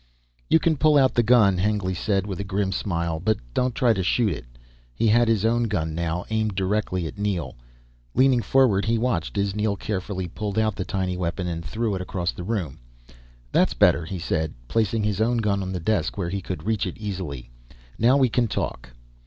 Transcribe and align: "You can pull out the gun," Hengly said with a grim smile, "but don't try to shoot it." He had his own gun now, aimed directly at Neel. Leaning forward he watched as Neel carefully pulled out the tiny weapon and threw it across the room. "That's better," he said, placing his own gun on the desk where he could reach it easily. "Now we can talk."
"You 0.49 0.57
can 0.57 0.77
pull 0.77 0.97
out 0.97 1.13
the 1.13 1.21
gun," 1.21 1.59
Hengly 1.59 1.93
said 1.93 2.25
with 2.25 2.39
a 2.39 2.43
grim 2.43 2.71
smile, 2.71 3.19
"but 3.19 3.37
don't 3.53 3.75
try 3.75 3.93
to 3.93 4.01
shoot 4.01 4.31
it." 4.33 4.45
He 4.95 5.05
had 5.05 5.27
his 5.27 5.45
own 5.45 5.65
gun 5.65 5.93
now, 5.93 6.25
aimed 6.31 6.55
directly 6.55 7.05
at 7.05 7.19
Neel. 7.19 7.55
Leaning 8.15 8.41
forward 8.41 8.85
he 8.85 8.97
watched 8.97 9.37
as 9.37 9.53
Neel 9.55 9.75
carefully 9.75 10.27
pulled 10.27 10.57
out 10.57 10.75
the 10.75 10.83
tiny 10.85 11.17
weapon 11.17 11.45
and 11.45 11.63
threw 11.63 11.93
it 11.93 12.01
across 12.01 12.31
the 12.31 12.43
room. 12.43 12.79
"That's 13.51 13.75
better," 13.75 14.03
he 14.03 14.17
said, 14.17 14.55
placing 14.67 15.03
his 15.03 15.21
own 15.21 15.37
gun 15.37 15.61
on 15.61 15.71
the 15.71 15.79
desk 15.79 16.17
where 16.17 16.29
he 16.31 16.41
could 16.41 16.63
reach 16.65 16.87
it 16.87 16.97
easily. 16.97 17.51
"Now 17.99 18.17
we 18.17 18.27
can 18.27 18.47
talk." 18.47 18.89